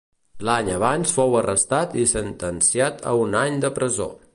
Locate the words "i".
2.05-2.07